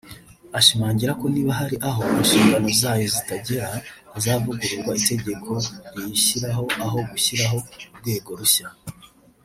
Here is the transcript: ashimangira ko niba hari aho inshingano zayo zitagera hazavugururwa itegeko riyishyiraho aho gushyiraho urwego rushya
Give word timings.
ashimangira 0.59 1.11
ko 1.19 1.25
niba 1.33 1.51
hari 1.59 1.75
aho 1.89 2.01
inshingano 2.19 2.67
zayo 2.81 3.07
zitagera 3.15 3.67
hazavugururwa 4.13 4.91
itegeko 5.01 5.51
riyishyiraho 5.93 6.63
aho 6.85 6.97
gushyiraho 7.09 7.57
urwego 7.93 8.31
rushya 8.41 8.67